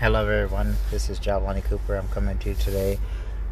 Hello, 0.00 0.26
everyone. 0.28 0.74
This 0.90 1.08
is 1.08 1.20
Giovanni 1.20 1.60
Cooper. 1.60 1.94
I'm 1.94 2.08
coming 2.08 2.36
to 2.38 2.48
you 2.48 2.54
today, 2.56 2.98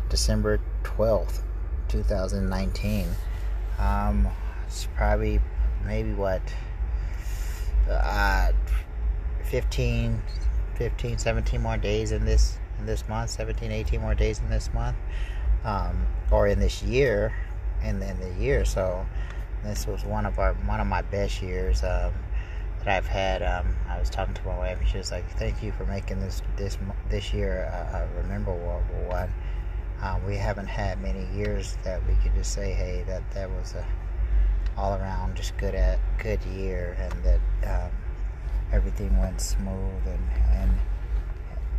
December 0.08 0.58
12th, 0.82 1.40
2019. 1.86 3.06
Um, 3.78 4.26
it's 4.66 4.88
probably 4.96 5.40
maybe 5.86 6.12
what, 6.12 6.42
uh, 7.88 8.50
15, 9.44 10.20
15, 10.74 11.16
17 11.16 11.62
more 11.62 11.76
days 11.76 12.10
in 12.10 12.24
this 12.24 12.58
in 12.80 12.86
this 12.86 13.08
month, 13.08 13.30
17, 13.30 13.70
18 13.70 14.00
more 14.00 14.16
days 14.16 14.40
in 14.40 14.50
this 14.50 14.74
month, 14.74 14.96
um, 15.64 16.08
or 16.32 16.48
in 16.48 16.58
this 16.58 16.82
year, 16.82 17.32
and 17.84 18.02
then 18.02 18.18
the 18.18 18.34
year. 18.42 18.64
So 18.64 19.06
this 19.62 19.86
was 19.86 20.04
one 20.04 20.26
of 20.26 20.40
our 20.40 20.54
one 20.54 20.80
of 20.80 20.88
my 20.88 21.02
best 21.02 21.40
years. 21.40 21.84
Um, 21.84 22.12
that 22.84 22.96
I've 22.96 23.06
had. 23.06 23.42
Um, 23.42 23.76
I 23.88 23.98
was 23.98 24.10
talking 24.10 24.34
to 24.34 24.44
my 24.44 24.56
wife, 24.56 24.78
and 24.78 24.88
she 24.88 24.98
was 24.98 25.10
like, 25.10 25.28
"Thank 25.38 25.62
you 25.62 25.72
for 25.72 25.84
making 25.84 26.20
this 26.20 26.42
this 26.56 26.78
this 27.08 27.32
year 27.32 27.64
a, 27.72 27.98
a 27.98 28.22
rememberable 28.22 28.82
one." 29.08 29.32
Um, 30.00 30.24
we 30.26 30.36
haven't 30.36 30.66
had 30.66 31.00
many 31.00 31.26
years 31.36 31.76
that 31.84 32.04
we 32.06 32.14
could 32.22 32.34
just 32.34 32.52
say, 32.52 32.72
"Hey, 32.72 33.04
that 33.06 33.22
that 33.32 33.50
was 33.50 33.74
a 33.74 33.86
all 34.76 34.94
around 34.94 35.36
just 35.36 35.56
good 35.58 35.74
at 35.74 35.98
good 36.18 36.42
year," 36.44 36.96
and 36.98 37.24
that 37.24 37.40
um, 37.84 37.90
everything 38.72 39.16
went 39.18 39.40
smooth 39.40 40.06
and 40.06 40.28
and 40.50 40.72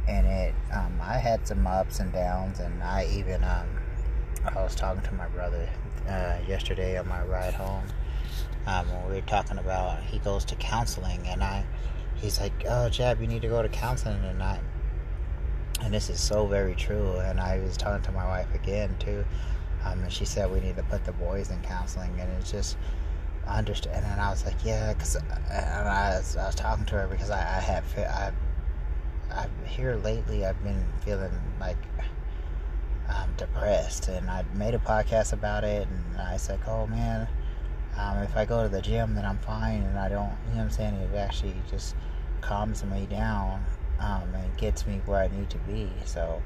and 0.08 0.28
it. 0.28 0.56
Um, 0.74 1.00
I 1.02 1.18
had 1.18 1.48
some 1.48 1.66
ups 1.68 2.00
and 2.00 2.12
downs, 2.14 2.60
and 2.60 2.82
I 2.82 3.08
even 3.12 3.44
um, 3.44 3.68
I 4.46 4.62
was 4.62 4.76
talking 4.76 5.02
to 5.04 5.14
my 5.16 5.28
brother 5.28 5.68
uh, 6.08 6.38
yesterday 6.48 6.98
on 6.98 7.08
my 7.08 7.24
ride 7.24 7.54
home 7.54 7.84
um, 8.66 8.90
when 8.92 9.10
we 9.10 9.16
were 9.16 9.22
talking 9.22 9.58
about 9.58 10.02
he 10.04 10.20
goes 10.20 10.46
to 10.46 10.56
counseling 10.56 11.28
and 11.28 11.44
I 11.44 11.66
he's 12.16 12.40
like 12.40 12.54
oh 12.70 12.90
Jeb 12.90 13.20
you 13.22 13.28
need 13.28 13.42
to 13.42 13.48
go 13.48 13.62
to 13.62 13.70
counseling 13.70 14.24
I 14.42 14.60
and 15.82 15.94
this 15.94 16.10
is 16.10 16.22
so 16.22 16.46
very 16.48 16.76
true 16.76 17.18
and 17.18 17.40
I 17.40 17.60
was 17.60 17.78
talking 17.78 18.04
to 18.04 18.12
my 18.12 18.26
wife 18.26 18.54
again 18.56 18.96
too. 19.00 19.26
Um, 19.86 20.02
and 20.04 20.12
she 20.12 20.24
said 20.24 20.50
we 20.50 20.62
need 20.62 20.78
to 20.78 20.84
put 20.84 21.04
the 21.04 21.12
boys 21.12 21.52
in 21.52 21.60
counseling 21.62 22.18
and 22.20 22.32
it's 22.40 22.52
just 22.52 22.78
understand 23.46 24.06
and 24.06 24.22
I 24.22 24.30
was 24.30 24.46
like 24.46 24.56
yeah 24.64 24.94
because 24.94 25.16
and 25.16 25.90
I 25.90 26.16
was, 26.16 26.38
I 26.38 26.46
was 26.46 26.56
talking 26.56 26.86
to 26.86 26.96
her 26.96 27.08
because 27.08 27.30
I, 27.30 27.40
I 27.40 27.84
I 27.98 28.32
I 29.30 29.48
here 29.66 29.96
lately 29.98 30.46
I've 30.46 30.64
been 30.64 30.86
feeling 31.04 31.34
like 31.60 31.78
I'm 33.10 33.34
depressed 33.36 34.08
and 34.08 34.30
I 34.30 34.46
made 34.56 34.74
a 34.74 34.80
podcast 34.80 35.34
about 35.34 35.66
it 35.66 35.88
and 35.90 36.22
I 36.22 36.38
said 36.38 36.60
oh 36.66 36.88
man 36.88 37.28
um, 37.98 38.18
if 38.20 38.36
I 38.36 38.46
go 38.46 38.64
to 38.64 38.70
the 38.70 38.82
gym, 38.82 39.16
then 39.16 39.26
I'm 39.26 39.38
fine, 39.40 39.84
and 39.84 39.98
I 39.98 40.10
don't, 40.10 40.32
you 40.48 40.52
know 40.52 40.58
what 40.58 40.64
I'm 40.64 40.70
saying? 40.70 40.96
It 40.96 41.16
actually 41.16 41.56
just 41.70 41.96
calms 42.42 42.84
me 42.84 43.06
down 43.06 43.64
um, 44.00 44.34
and 44.34 44.58
gets 44.58 44.88
me 44.88 45.02
where 45.06 45.22
I 45.22 45.28
need 45.28 45.50
to 45.52 45.58
be. 45.60 45.90
So, 46.06 46.42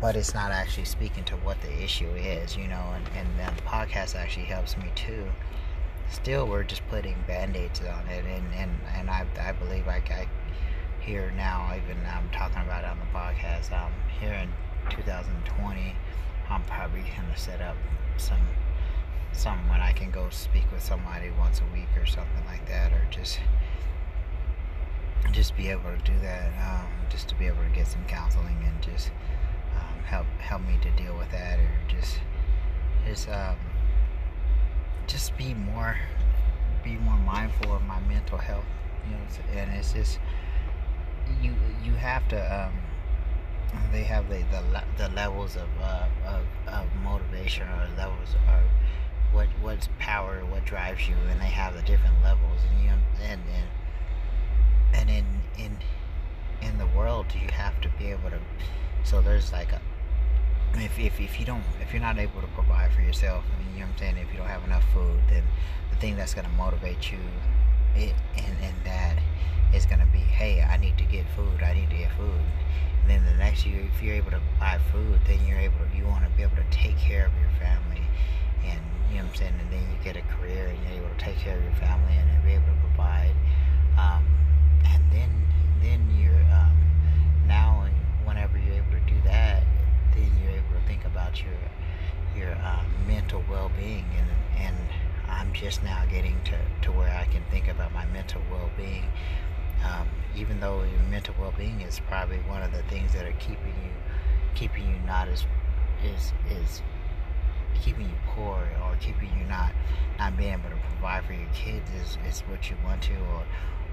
but 0.00 0.16
it's 0.16 0.34
not 0.34 0.52
actually 0.52 0.84
speaking 0.84 1.24
to 1.24 1.36
what 1.36 1.60
the 1.60 1.82
issue 1.82 2.10
is, 2.10 2.56
you 2.56 2.66
know, 2.66 2.94
and, 2.94 3.06
and 3.16 3.56
the 3.56 3.62
podcast 3.62 4.14
actually 4.14 4.46
helps 4.46 4.76
me 4.76 4.90
too. 4.94 5.26
Still, 6.10 6.46
we're 6.46 6.62
just 6.62 6.86
putting 6.88 7.16
band 7.26 7.56
aids 7.56 7.80
on 7.80 8.06
it, 8.08 8.24
and, 8.24 8.54
and, 8.54 8.70
and 8.94 9.10
I, 9.10 9.26
I 9.40 9.52
believe 9.52 9.88
I, 9.88 9.96
I 10.10 10.28
here 11.00 11.32
now, 11.36 11.72
even 11.76 11.98
I'm 12.06 12.28
talking 12.30 12.62
about 12.62 12.84
it 12.84 12.90
on 12.90 12.98
the 12.98 13.06
podcast, 13.16 13.72
um, 13.72 13.92
here 14.20 14.32
in 14.32 14.48
2020, 14.90 15.94
I'm 16.48 16.62
probably 16.64 17.00
going 17.00 17.32
to 17.32 17.40
set 17.40 17.60
up 17.60 17.76
some 18.16 18.40
something 19.36 19.68
when 19.68 19.80
I 19.80 19.92
can 19.92 20.10
go 20.10 20.28
speak 20.30 20.64
with 20.72 20.82
somebody 20.82 21.30
once 21.38 21.60
a 21.60 21.74
week 21.74 21.88
or 21.96 22.06
something 22.06 22.44
like 22.46 22.66
that, 22.68 22.92
or 22.92 23.06
just 23.10 23.38
just 25.32 25.56
be 25.56 25.68
able 25.68 25.90
to 25.90 26.02
do 26.04 26.18
that, 26.20 26.52
um, 26.66 26.86
just 27.10 27.28
to 27.28 27.34
be 27.34 27.46
able 27.46 27.62
to 27.62 27.74
get 27.74 27.86
some 27.86 28.04
counseling 28.06 28.56
and 28.64 28.82
just 28.82 29.10
um, 29.74 30.04
help 30.04 30.26
help 30.38 30.62
me 30.62 30.78
to 30.82 30.90
deal 31.02 31.16
with 31.16 31.30
that, 31.30 31.58
or 31.58 31.70
just 31.88 32.18
just 33.06 33.28
um, 33.28 33.56
just 35.06 35.36
be 35.36 35.54
more 35.54 35.96
be 36.84 36.96
more 36.96 37.18
mindful 37.18 37.72
of 37.72 37.82
my 37.82 38.00
mental 38.00 38.38
health, 38.38 38.64
you 39.04 39.12
know, 39.12 39.60
and 39.60 39.70
it's 39.76 39.92
just 39.92 40.18
you 41.42 41.54
you 41.84 41.92
have 41.92 42.26
to. 42.28 42.38
Um, 42.38 42.72
they 43.92 44.04
have 44.04 44.28
the, 44.28 44.42
the, 44.50 44.82
the 44.96 45.08
levels 45.14 45.56
of, 45.56 45.68
uh, 45.80 46.06
of, 46.26 46.44
of 46.66 46.86
motivation 47.02 47.66
or 47.68 47.88
levels 47.96 48.34
of 48.34 48.40
what 49.32 49.48
what's 49.60 49.88
power, 49.98 50.44
what 50.44 50.64
drives 50.64 51.08
you, 51.08 51.14
and 51.30 51.40
they 51.40 51.46
have 51.46 51.74
the 51.74 51.82
different 51.82 52.22
levels, 52.22 52.60
and 52.70 52.84
you 52.84 52.90
and 53.22 53.40
and, 54.92 55.08
and 55.08 55.10
in 55.10 55.24
in 55.58 55.76
in 56.62 56.78
the 56.78 56.86
world, 56.86 57.26
you 57.34 57.48
have 57.52 57.80
to 57.80 57.88
be 57.98 58.10
able 58.10 58.30
to. 58.30 58.38
So 59.04 59.20
there's 59.20 59.52
like 59.52 59.72
a 59.72 59.80
if, 60.74 60.98
if, 60.98 61.20
if 61.20 61.40
you 61.40 61.46
don't 61.46 61.62
if 61.80 61.92
you're 61.92 62.02
not 62.02 62.18
able 62.18 62.40
to 62.40 62.46
provide 62.48 62.92
for 62.92 63.00
yourself 63.00 63.44
I 63.54 63.62
mean, 63.62 63.74
you 63.74 63.80
know 63.80 63.86
what 63.86 63.92
I'm 63.92 63.98
saying 63.98 64.16
if 64.18 64.32
you 64.32 64.38
don't 64.38 64.48
have 64.48 64.64
enough 64.64 64.84
food 64.92 65.20
then 65.28 65.42
the 65.90 65.96
thing 65.96 66.16
that's 66.16 66.34
going 66.34 66.46
to 66.46 66.52
motivate 66.52 67.10
you 67.10 67.18
it 67.94 68.14
and, 68.36 68.56
and 68.62 68.74
that 68.84 69.18
is 69.74 69.86
going 69.86 70.00
to 70.00 70.06
be 70.06 70.18
hey 70.18 70.62
I 70.62 70.76
need 70.76 70.98
to 70.98 71.04
get 71.04 71.24
food 71.34 71.62
I 71.62 71.74
need 71.74 71.90
to 71.90 71.96
get 71.96 72.12
food 72.16 72.40
and 73.02 73.10
then 73.10 73.24
the 73.24 73.38
next 73.38 73.64
year 73.64 73.88
if 73.94 74.02
you're 74.02 74.14
able 74.14 74.32
to 74.32 74.40
buy 74.60 74.78
food 74.92 75.20
then 75.26 75.46
you're 75.46 75.58
able 75.58 75.78
to 75.78 75.96
you 75.96 76.04
want 76.04 76.24
to 76.24 76.30
be 76.36 76.42
able 76.42 76.56
to 76.56 76.66
take 76.70 76.98
care 76.98 77.26
of 77.26 77.32
your 77.40 77.50
family 77.58 77.95
and 78.66 78.80
you 79.10 79.18
know 79.18 79.24
what 79.24 79.30
I'm 79.30 79.36
saying, 79.36 79.54
and 79.60 79.72
then 79.72 79.82
you 79.90 79.96
get 80.04 80.16
a 80.16 80.22
career 80.36 80.66
and 80.66 80.78
you're 80.84 81.04
able 81.04 81.14
to 81.14 81.24
take 81.24 81.36
care 81.38 81.56
of 81.56 81.62
your 81.62 81.72
family 81.74 82.14
and 82.16 82.44
be 82.44 82.52
able 82.52 82.66
to 82.66 82.80
provide. 82.88 83.34
Um, 83.98 84.24
and 84.84 85.02
then 85.12 85.30
then 85.80 86.00
you're 86.18 86.44
um, 86.52 86.76
now 87.46 87.86
whenever 88.24 88.58
you're 88.58 88.76
able 88.76 88.92
to 88.92 89.06
do 89.06 89.20
that, 89.24 89.62
then 90.14 90.30
you're 90.42 90.52
able 90.52 90.80
to 90.80 90.86
think 90.86 91.04
about 91.04 91.42
your 91.42 91.54
your 92.36 92.54
um, 92.64 92.86
mental 93.06 93.42
well-being 93.48 94.04
and 94.18 94.28
and 94.58 94.76
I'm 95.28 95.52
just 95.52 95.82
now 95.82 96.04
getting 96.10 96.40
to, 96.44 96.58
to 96.82 96.92
where 96.92 97.10
I 97.10 97.24
can 97.32 97.42
think 97.50 97.68
about 97.68 97.92
my 97.92 98.06
mental 98.06 98.40
well-being. 98.50 99.04
Um, 99.84 100.08
even 100.34 100.60
though 100.60 100.82
your 100.82 101.02
mental 101.10 101.34
well-being 101.38 101.80
is 101.82 102.00
probably 102.08 102.38
one 102.38 102.62
of 102.62 102.72
the 102.72 102.82
things 102.84 103.12
that 103.12 103.24
are 103.24 103.34
keeping 103.38 103.74
you 103.84 103.92
keeping 104.54 104.88
you 104.88 104.96
not 105.06 105.28
as 105.28 105.44
is 106.02 106.32
is 106.50 106.82
keeping 107.82 108.08
you 108.08 108.16
poor 108.28 108.58
or 108.84 108.96
keeping 109.00 109.30
you 109.38 109.44
not 109.48 109.72
not 110.18 110.36
being 110.36 110.52
able 110.52 110.70
to 110.70 110.76
provide 110.90 111.24
for 111.24 111.32
your 111.32 111.48
kids 111.54 111.88
is, 112.02 112.18
is 112.26 112.40
what 112.42 112.70
you 112.70 112.76
want 112.84 113.02
to 113.02 113.14
or 113.34 113.42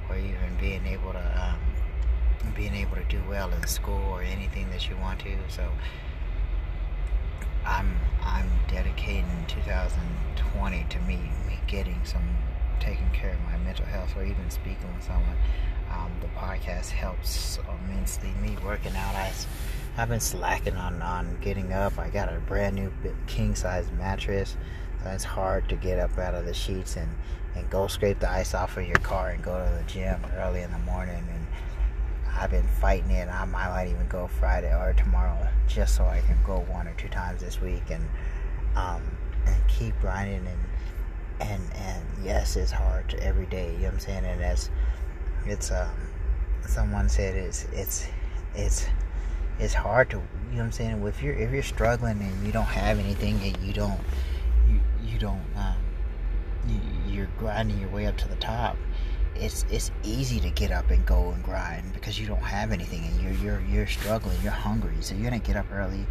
or 0.10 0.18
even 0.18 0.56
being 0.60 0.86
able 0.86 1.12
to 1.14 1.42
um, 1.42 1.60
being 2.56 2.74
able 2.76 2.96
to 2.96 3.04
do 3.06 3.22
well 3.30 3.52
in 3.52 3.66
school 3.68 4.04
or 4.10 4.22
anything 4.22 4.70
that 4.70 4.90
you 4.90 4.98
want 4.98 5.20
to. 5.20 5.36
So 5.50 5.70
I'm 7.66 7.96
I'm 8.22 8.50
dedicating 8.68 9.46
2020 9.48 10.86
to 10.90 11.00
me 11.02 11.18
me 11.48 11.60
getting 11.68 12.00
some 12.04 12.24
taking 12.80 13.10
care 13.12 13.34
of 13.34 13.42
my 13.42 13.58
mental 13.60 13.86
health 13.86 14.16
or 14.18 14.26
even 14.26 14.50
speaking 14.50 14.94
with 14.94 15.04
someone. 15.04 15.38
Um, 15.92 16.12
the 16.22 16.28
podcast 16.28 16.90
helps 16.90 17.60
immensely. 17.86 18.32
Me 18.42 18.58
working 18.66 18.96
out 18.96 19.16
I 19.16 19.32
I've 19.96 20.10
been 20.10 20.20
slacking 20.20 20.76
on, 20.76 21.02
on 21.04 21.38
getting 21.42 21.72
up. 21.72 22.00
I 22.00 22.10
got 22.10 22.34
a 22.34 22.40
brand 22.40 22.76
new 22.76 22.92
king 23.28 23.54
size 23.54 23.88
mattress. 23.98 24.58
So 25.04 25.10
it's 25.10 25.24
hard 25.24 25.70
to 25.70 25.76
get 25.76 26.00
up 26.00 26.18
out 26.18 26.34
of 26.34 26.46
the 26.46 26.54
sheets 26.54 26.96
and, 26.96 27.10
and 27.56 27.70
go 27.70 27.86
scrape 27.88 28.20
the 28.20 28.30
ice 28.30 28.56
off 28.56 28.78
of 28.78 28.88
your 28.88 28.98
car 28.98 29.30
and 29.30 29.44
go 29.44 29.54
to 29.54 29.84
the 29.84 29.84
gym 29.84 30.20
early 30.38 30.62
in 30.62 30.72
the 30.72 30.80
morning. 30.80 31.24
And 31.32 31.48
I've 32.36 32.50
been 32.50 32.68
fighting 32.82 33.12
it. 33.12 33.30
I 33.30 33.46
might 33.46 33.88
even 33.90 34.08
go 34.08 34.28
Friday 34.28 34.74
or 34.74 34.94
tomorrow 34.94 35.48
just 35.68 35.96
so 35.96 36.06
I 36.06 36.22
can 36.22 36.38
go 36.44 36.62
one 36.72 36.88
or 36.88 36.94
two 36.96 37.10
times 37.10 37.42
this 37.42 37.62
week 37.62 37.84
and 37.90 38.04
um, 38.76 39.04
and 39.46 39.68
keep 39.68 40.00
grinding 40.02 40.48
and 40.48 40.60
and 41.40 41.62
and 41.76 42.04
yes, 42.24 42.56
it's 42.56 42.72
hard 42.72 43.14
every 43.16 43.46
day. 43.46 43.74
You 43.74 43.78
know 43.78 43.84
what 43.86 43.94
I'm 43.94 44.00
saying? 44.00 44.26
And 44.26 44.70
it's 45.46 45.72
um, 45.72 45.90
someone 46.66 47.10
said 47.10 47.36
it's 47.36 47.66
it's 47.74 48.08
it's 48.56 48.88
it's 49.64 49.74
hard 49.74 50.10
to 50.10 50.18
you 50.18 50.58
know 50.58 50.58
what 50.58 50.66
I'm 50.66 50.72
saying? 50.74 51.08
If 51.08 51.24
you're 51.24 51.34
if 51.34 51.52
you're 51.52 51.64
struggling 51.64 52.22
and 52.22 52.46
you 52.46 52.52
don't 52.52 52.66
have 52.66 53.00
anything 53.00 53.40
and 53.42 53.58
you 53.64 53.74
don't 53.74 54.00
you 54.68 54.80
you 55.04 55.18
don't 55.18 55.42
um, 55.56 55.78
you, 56.68 56.80
you're 57.08 57.30
grinding 57.38 57.80
your 57.80 57.90
way 57.90 58.06
up 58.06 58.18
to 58.18 58.28
the 58.28 58.36
top 58.36 58.78
it's 59.36 59.66
it's 59.72 59.90
easy 60.04 60.40
to 60.42 60.50
get 60.52 60.72
up 60.72 60.92
and 60.92 61.04
go 61.06 61.32
and 61.32 61.42
grind 61.44 61.92
because 61.94 62.20
you 62.20 62.28
don't 62.28 62.44
have 62.44 62.72
anything 62.72 63.04
and 63.06 63.22
you're 63.22 63.34
you're 63.34 63.62
you're 63.72 63.88
struggling 63.88 64.38
you're 64.44 64.52
hungry. 64.52 64.96
So 65.00 65.16
you're 65.16 65.24
gonna 65.24 65.40
get 65.40 65.56
up 65.56 65.66
early 65.72 65.98
you 65.98 66.04
know 66.04 66.06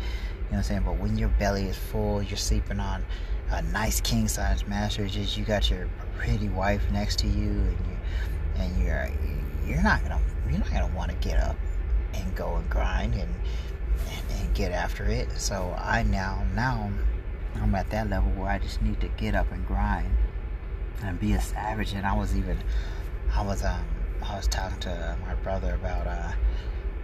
what 0.49 0.57
I'm 0.59 0.63
saying? 0.65 0.83
But 0.85 0.99
when 0.99 1.17
your 1.19 1.29
belly 1.29 1.67
is 1.67 1.77
full 1.77 2.23
you're 2.23 2.37
sleeping 2.39 2.81
on 2.81 3.05
a 3.51 3.61
nice 3.63 4.01
king 4.01 4.29
size 4.29 4.67
mattress 4.67 5.37
you 5.37 5.45
got 5.45 5.71
your 5.71 5.89
pretty 6.17 6.49
wife 6.49 6.83
next 6.91 7.19
to 7.19 7.27
you 7.27 7.51
and 7.51 7.79
you 7.87 7.97
and 8.57 8.83
you're 8.83 9.11
you're 9.67 9.83
not 9.83 10.03
gonna 10.03 10.21
you're 10.49 10.59
not 10.59 10.71
gonna 10.71 10.97
want 10.97 11.11
to 11.11 11.17
get 11.29 11.39
up 11.39 11.57
and 12.15 12.35
go 12.35 12.57
and 12.57 12.69
grind 12.71 13.15
and, 13.15 13.35
and, 14.09 14.41
and 14.41 14.55
get 14.55 14.73
after 14.73 15.05
it. 15.05 15.31
So 15.39 15.75
I 15.79 16.03
now 16.03 16.45
now 16.55 16.91
I'm 17.57 17.75
at 17.75 17.91
that 17.91 18.09
level 18.09 18.31
where 18.33 18.51
I 18.51 18.59
just 18.59 18.83
need 18.83 19.01
to 19.01 19.09
get 19.09 19.35
up 19.35 19.51
and 19.53 19.67
grind 19.67 20.17
and 21.03 21.19
be 21.19 21.33
a 21.33 21.41
savage. 21.41 21.93
And 21.93 22.07
I 22.07 22.17
was 22.17 22.37
even 22.37 22.59
I 23.33 23.43
was 23.45 23.65
um 23.65 23.85
I 24.23 24.37
was 24.37 24.47
talking 24.47 24.79
to 24.81 25.17
my 25.27 25.35
brother 25.37 25.75
about 25.75 26.07
uh 26.07 26.33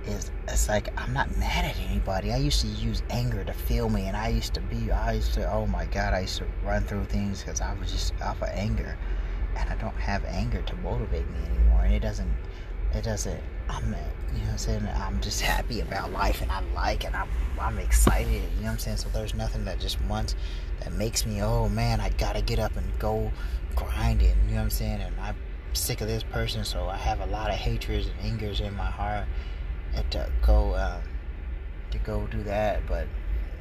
is 0.07 0.31
it's 0.47 0.69
like 0.69 0.89
I'm 1.01 1.13
not 1.13 1.37
mad 1.37 1.65
at 1.65 1.79
anybody. 1.79 2.33
I 2.33 2.39
used 2.39 2.61
to 2.63 2.67
use 2.67 3.03
anger 3.11 3.45
to 3.45 3.53
feel 3.53 3.89
me, 3.89 4.07
and 4.07 4.17
I 4.17 4.29
used 4.29 4.55
to 4.55 4.61
be, 4.61 4.91
I 4.91 5.13
used 5.13 5.35
to, 5.35 5.53
oh 5.53 5.67
my 5.67 5.87
God, 5.87 6.15
I 6.15 6.21
used 6.21 6.39
to 6.39 6.47
run 6.65 6.83
through 6.85 7.05
things 7.07 7.43
because 7.43 7.61
I 7.61 7.75
was 7.75 7.91
just 7.93 8.15
off 8.23 8.41
of 8.43 8.49
anger, 8.49 8.97
and 9.57 9.69
I 9.69 9.75
don't 9.77 9.95
have 9.97 10.25
anger 10.25 10.63
to 10.63 10.77
motivate 10.77 11.29
me 11.31 11.39
anymore, 11.51 11.83
and 11.85 11.93
it 11.93 12.01
doesn't, 12.01 12.31
it 12.94 13.05
doesn't. 13.05 13.40
I'm, 13.69 13.85
you 13.85 13.90
know, 13.90 13.99
what 14.44 14.50
I'm 14.52 14.58
saying 14.58 14.88
I'm 14.94 15.20
just 15.20 15.40
happy 15.43 15.81
about 15.81 16.12
life, 16.12 16.40
and 16.40 16.50
I 16.50 16.61
like, 16.75 17.05
and 17.05 17.14
I'm, 17.14 17.29
I'm 17.61 17.79
excited. 17.79 18.32
You 18.32 18.40
know 18.40 18.62
what 18.62 18.70
I'm 18.73 18.79
saying? 18.79 18.96
So 18.99 19.08
there's 19.11 19.35
nothing 19.35 19.64
that 19.67 19.79
just 19.79 20.00
once 20.02 20.35
that 20.81 20.93
makes 20.93 21.26
me, 21.26 21.43
oh 21.43 21.69
man, 21.69 22.00
I 22.00 22.11
gotta 22.11 22.40
get 22.40 22.58
up 22.58 22.76
and 22.76 22.99
go 22.99 23.31
grinding. 23.75 24.37
You 24.46 24.50
know 24.50 24.56
what 24.56 24.62
I'm 24.62 24.70
saying? 24.70 25.00
And 25.00 25.14
I'm 25.20 25.37
sick 25.75 26.00
of 26.00 26.08
this 26.08 26.23
person, 26.23 26.64
so 26.64 26.88
I 26.88 26.96
have 26.96 27.20
a 27.20 27.26
lot 27.26 27.50
of 27.50 27.56
hatreds 27.56 28.06
and 28.06 28.19
angers 28.20 28.61
in 28.61 28.75
my 28.75 28.90
heart 28.90 29.26
and 29.94 30.11
to 30.11 30.31
go 30.44 30.75
um, 30.76 31.02
to 31.90 31.99
go 31.99 32.26
do 32.26 32.43
that. 32.44 32.87
But 32.87 33.06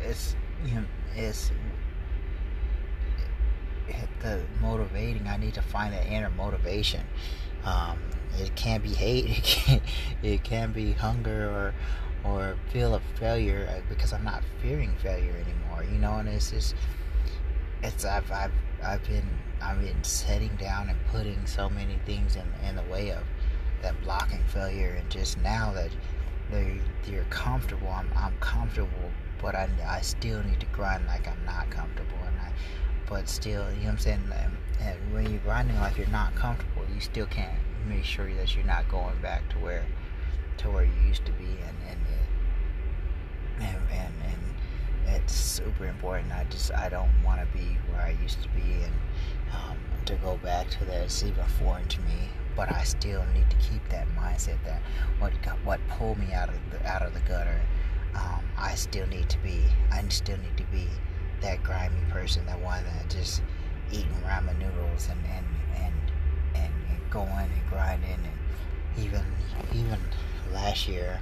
it's 0.01 0.35
you 0.65 0.75
know 0.75 0.85
it's 1.15 1.51
it, 3.87 4.09
the 4.21 4.41
motivating. 4.61 5.27
I 5.27 5.37
need 5.37 5.53
to 5.55 5.61
find 5.61 5.93
that 5.93 6.05
inner 6.07 6.29
motivation. 6.29 7.03
Um, 7.67 7.99
it 8.39 8.55
can't 8.55 8.83
be 8.83 8.93
hate. 8.93 9.27
It 9.37 9.43
can 9.43 9.81
it 10.23 10.43
can 10.43 10.71
be 10.71 10.93
hunger 10.93 11.49
or 11.49 11.73
or 12.23 12.55
feel 12.71 12.95
of 12.95 13.03
failure 13.19 13.67
uh, 13.69 13.81
because 13.89 14.13
I'm 14.13 14.23
not 14.23 14.43
fearing 14.61 14.93
failure 15.01 15.35
anymore. 15.35 15.83
You 15.83 15.99
know, 15.99 16.17
and 16.17 16.29
it's 16.29 16.51
just 16.51 16.75
it's 17.83 18.05
I've 18.05 18.31
I've 18.31 18.51
I've 18.83 19.03
been 19.03 19.29
I've 19.61 19.81
been 19.81 20.03
setting 20.03 20.55
down 20.55 20.89
and 20.89 20.97
putting 21.11 21.45
so 21.45 21.69
many 21.69 21.99
things 22.05 22.35
in 22.35 22.47
in 22.67 22.75
the 22.75 22.83
way 22.83 23.11
of 23.11 23.23
that 23.81 24.01
blocking 24.03 24.43
failure, 24.47 24.95
and 24.99 25.09
just 25.09 25.37
now 25.39 25.71
that 25.73 25.91
they're, 26.49 26.79
they're 27.05 27.25
comfortable, 27.29 27.89
I'm 27.89 28.09
I'm 28.15 28.37
comfortable, 28.39 29.11
but 29.41 29.55
I 29.55 29.69
I 29.85 30.01
still 30.01 30.41
need 30.43 30.59
to 30.61 30.65
grind 30.67 31.05
like 31.07 31.27
I'm 31.27 31.43
not 31.45 31.69
comfortable, 31.69 32.17
and 32.25 32.39
I 32.39 32.51
but 33.09 33.29
still, 33.29 33.65
you 33.71 33.77
know 33.77 33.85
what 33.85 33.91
I'm 33.91 33.97
saying. 33.99 34.33
And 34.81 35.13
when 35.13 35.31
you're 35.31 35.39
grinding 35.41 35.79
like 35.79 35.97
you're 35.97 36.07
not 36.07 36.35
comfortable, 36.35 36.83
you 36.93 36.99
still 36.99 37.25
can't 37.27 37.57
make 37.87 38.03
sure 38.03 38.31
that 38.33 38.55
you're 38.55 38.65
not 38.65 38.87
going 38.89 39.19
back 39.21 39.47
to 39.49 39.55
where 39.59 39.85
to 40.57 40.69
where 40.69 40.83
you 40.83 41.07
used 41.07 41.25
to 41.25 41.31
be, 41.33 41.45
and 41.45 41.77
and 41.89 41.99
and 43.59 43.77
and, 43.91 44.13
and 44.25 45.15
it's 45.15 45.33
super 45.33 45.85
important. 45.85 46.31
I 46.31 46.45
just 46.49 46.73
I 46.73 46.89
don't 46.89 47.11
want 47.23 47.39
to 47.39 47.57
be 47.57 47.77
where 47.91 48.01
I 48.01 48.17
used 48.21 48.41
to 48.43 48.49
be, 48.49 48.83
and 48.83 48.93
um, 49.53 49.77
to 50.05 50.15
go 50.15 50.37
back 50.37 50.69
to 50.71 50.85
that 50.85 51.05
is 51.05 51.23
even 51.23 51.45
foreign 51.59 51.87
to 51.87 52.01
me. 52.01 52.29
But 52.55 52.71
I 52.71 52.83
still 52.83 53.23
need 53.33 53.49
to 53.51 53.55
keep 53.57 53.87
that 53.89 54.07
mindset 54.19 54.57
that 54.65 54.81
what 55.19 55.31
what 55.63 55.79
pulled 55.87 56.17
me 56.17 56.33
out 56.33 56.49
of 56.49 56.55
the 56.71 56.85
out 56.87 57.03
of 57.03 57.13
the 57.13 57.21
gutter. 57.21 57.61
Um, 58.15 58.43
I 58.57 58.75
still 58.75 59.07
need 59.07 59.29
to 59.29 59.37
be. 59.39 59.63
I 59.91 60.03
still 60.09 60.37
need 60.37 60.57
to 60.57 60.63
be 60.65 60.87
that 61.41 61.63
grimy 61.63 62.01
person, 62.09 62.45
that 62.45 62.59
one 62.61 62.83
that 62.83 63.09
just 63.09 63.41
eating 63.91 64.11
ramen 64.25 64.57
noodles 64.59 65.09
and 65.09 65.19
and 65.25 65.45
and 65.75 65.93
and, 66.55 66.73
and 66.89 67.11
going 67.11 67.29
and 67.29 67.69
grinding 67.69 68.11
and 68.11 69.05
even 69.05 69.23
even 69.73 69.99
last 70.51 70.87
year 70.87 71.19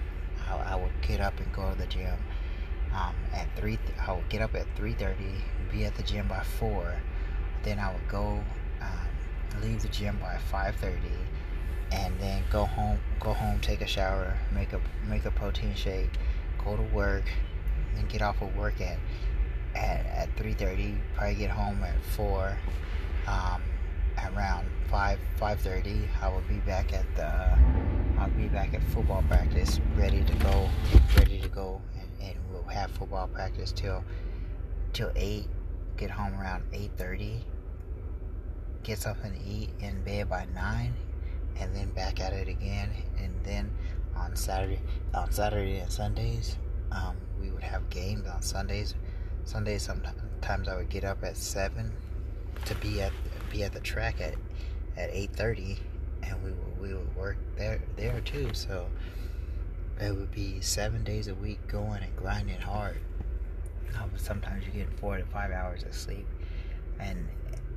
I, 0.50 0.74
I 0.74 0.76
would 0.76 0.92
get 1.02 1.20
up 1.20 1.40
and 1.40 1.52
go 1.54 1.70
to 1.70 1.78
the 1.78 1.88
gym 1.88 2.18
um, 2.94 3.16
at 3.34 3.48
three. 3.56 3.78
I 4.06 4.14
would 4.14 4.30
get 4.30 4.42
up 4.42 4.56
at 4.56 4.66
three 4.76 4.94
thirty, 4.94 5.44
be 5.72 5.86
at 5.86 5.96
the 5.96 6.04
gym 6.04 6.28
by 6.28 6.44
four. 6.44 6.94
Then 7.64 7.80
I 7.80 7.92
would 7.92 8.08
go, 8.08 8.44
um, 8.82 9.62
leave 9.62 9.82
the 9.82 9.88
gym 9.90 10.18
by 10.22 10.38
five 10.38 10.76
thirty, 10.76 11.18
and 11.92 12.18
then 12.20 12.44
go 12.52 12.66
home. 12.66 13.00
Go 13.20 13.34
home, 13.34 13.60
take 13.60 13.82
a 13.82 13.88
shower, 13.88 14.38
make 14.54 14.74
a 14.74 14.82
make 15.08 15.26
a 15.26 15.32
protein 15.32 15.76
shake, 15.76 16.12
go 16.64 16.76
to 16.76 16.84
work, 16.84 17.26
and 17.98 18.08
get 18.08 18.22
off 18.22 18.42
of 18.42 18.56
work 18.56 18.80
at 18.82 18.98
at 19.76 20.06
at 20.06 20.38
three 20.38 20.54
thirty. 20.54 20.96
Probably 21.16 21.36
get 21.36 21.50
home 21.50 21.84
at 21.84 22.02
four. 22.16 22.58
Um, 23.28 23.62
around 24.34 24.68
five 24.90 25.20
five 25.38 25.60
thirty, 25.60 26.08
I 26.22 26.30
will 26.30 26.44
be 26.48 26.60
back 26.60 26.94
at 26.94 27.06
the. 27.16 27.58
I'll 28.18 28.30
be 28.30 28.48
back 28.48 28.74
at 28.74 28.82
football 28.84 29.24
practice, 29.28 29.82
ready 29.96 30.24
to 30.24 30.34
go, 30.36 30.70
ready 31.18 31.42
to 31.42 31.50
go 31.50 31.82
and 32.22 32.36
we'll 32.52 32.64
have 32.64 32.92
football 32.92 33.28
practice 33.28 33.72
till 33.72 34.04
till 34.94 35.12
eight. 35.16 35.48
Get 35.98 36.10
home 36.10 36.40
around 36.40 36.64
eight 36.74 36.92
thirty. 36.98 37.46
Get 38.84 39.00
something 39.00 39.34
to 39.34 39.40
eat 39.48 39.70
in 39.80 40.04
bed 40.04 40.30
by 40.30 40.46
nine, 40.54 40.94
and 41.58 41.76
then 41.76 41.90
back 41.92 42.20
at 42.20 42.34
it 42.34 42.48
again. 42.48 42.90
And 43.18 43.34
then 43.44 43.72
on 44.16 44.36
Saturday, 44.36 44.80
on 45.14 45.32
Saturday 45.32 45.80
and 45.80 45.92
Sundays, 45.92 46.58
um, 46.92 47.16
we 47.42 47.50
would 47.50 47.64
have 47.64 47.90
games 47.90 48.28
on 48.28 48.42
Sundays. 48.42 48.96
Sundays 49.46 49.84
sometimes 49.84 50.68
I 50.68 50.76
would 50.76 50.90
get 50.90 51.04
up 51.04 51.24
at 51.24 51.38
seven 51.38 51.92
to 52.66 52.76
be 52.76 53.02
at 53.02 53.12
be 53.52 53.64
at 53.64 53.74
the 53.74 53.80
track 53.80 54.20
at 54.20 54.36
at 54.98 55.10
eight 55.12 55.32
thirty, 55.34 55.80
and 56.24 56.44
we 56.44 56.52
would, 56.52 56.80
we 56.82 56.94
would 56.94 57.16
work 57.16 57.38
there 57.58 57.82
there 57.96 58.20
too. 58.22 58.54
So 58.54 58.88
it 60.02 60.14
would 60.14 60.32
be 60.32 60.60
seven 60.62 61.04
days 61.04 61.28
a 61.28 61.36
week 61.36 61.66
going 61.68 62.04
and 62.04 62.16
grinding 62.18 62.60
hard. 62.60 62.98
Sometimes 64.18 64.66
you 64.66 64.72
get 64.72 65.00
four 65.00 65.18
to 65.18 65.26
five 65.26 65.52
hours 65.52 65.84
of 65.84 65.94
sleep, 65.94 66.28
and, 67.00 67.30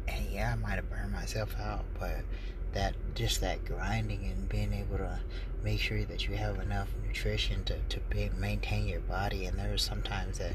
and 0.08 0.26
yeah, 0.32 0.52
I 0.52 0.56
might 0.56 0.74
have 0.74 0.90
burned 0.90 1.12
myself 1.12 1.54
out, 1.60 1.84
but 1.98 2.22
that 2.72 2.94
just 3.14 3.40
that 3.40 3.64
grinding 3.64 4.24
and 4.24 4.48
being 4.48 4.72
able 4.72 4.98
to 4.98 5.20
make 5.62 5.78
sure 5.80 6.04
that 6.04 6.26
you 6.26 6.34
have 6.34 6.58
enough 6.58 6.88
nutrition 7.06 7.62
to 7.64 7.78
to 7.88 8.00
be, 8.10 8.30
maintain 8.36 8.88
your 8.88 9.00
body. 9.00 9.46
And 9.46 9.58
there 9.58 9.70
was 9.70 9.82
sometimes 9.82 10.38
that 10.38 10.54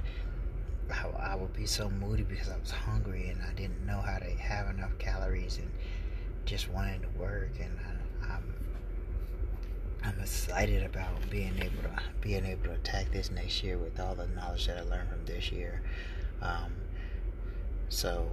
I, 0.92 1.32
I 1.32 1.36
would 1.36 1.54
be 1.54 1.66
so 1.66 1.90
moody 1.90 2.24
because 2.24 2.50
I 2.50 2.58
was 2.58 2.72
hungry 2.72 3.30
and 3.30 3.42
I 3.42 3.54
didn't 3.54 3.86
know 3.86 4.00
how 4.02 4.18
to 4.20 4.30
have 4.30 4.70
enough 4.70 4.98
calories 5.00 5.58
and 5.58 5.70
just 6.46 6.70
wanted 6.70 7.04
to 7.04 7.10
work 7.20 7.52
and 7.60 7.80
I, 7.80 8.34
I'm 8.34 8.54
I'm 10.04 10.20
excited 10.20 10.84
about 10.84 11.30
being 11.30 11.54
able 11.60 11.84
to 11.84 12.04
being 12.22 12.46
able 12.46 12.66
to 12.66 12.72
attack 12.74 13.12
this 13.12 13.32
next 13.32 13.64
year 13.64 13.78
with 13.78 14.00
all 14.00 14.16
the 14.16 14.28
knowledge 14.28 14.68
that 14.68 14.78
I 14.78 14.82
learned 14.82 15.10
from 15.10 15.26
this 15.26 15.52
year. 15.52 15.82
Um, 16.42 16.74
so 17.90 18.28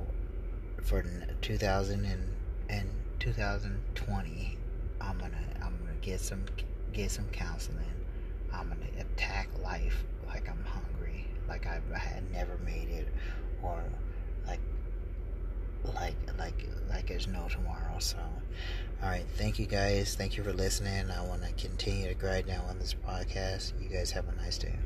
for 0.82 1.04
2000 1.42 2.04
and, 2.04 2.22
and 2.68 2.88
2020, 3.20 4.58
I'm 5.00 5.18
gonna 5.18 5.36
I'm 5.62 5.78
gonna 5.78 5.96
get 6.02 6.20
some 6.20 6.44
get 6.92 7.10
some 7.10 7.26
counseling. 7.28 7.78
I'm 8.52 8.68
gonna 8.68 8.86
attack 8.98 9.48
life 9.62 10.04
like 10.26 10.48
I'm 10.48 10.64
hungry, 10.64 11.26
like 11.50 11.66
I, 11.66 11.80
had 11.98 12.30
never 12.32 12.56
made 12.64 12.88
it, 12.88 13.08
or 13.62 13.82
like 14.46 14.60
like 15.94 16.14
like 16.38 16.68
like 16.88 17.08
there's 17.08 17.26
no 17.26 17.48
tomorrow. 17.48 17.98
So, 17.98 18.16
all 19.02 19.08
right, 19.08 19.26
thank 19.36 19.58
you 19.58 19.66
guys. 19.66 20.14
Thank 20.14 20.36
you 20.36 20.44
for 20.44 20.52
listening. 20.52 21.10
I 21.10 21.26
want 21.26 21.42
to 21.42 21.52
continue 21.52 22.08
to 22.08 22.14
grind 22.14 22.46
down 22.46 22.64
on 22.68 22.78
this 22.78 22.94
podcast. 22.94 23.72
You 23.82 23.88
guys 23.88 24.12
have 24.12 24.28
a 24.28 24.36
nice 24.36 24.58
day. 24.58 24.78